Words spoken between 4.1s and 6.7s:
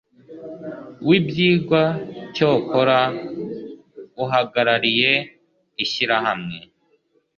uhagarariye ishyirahamwe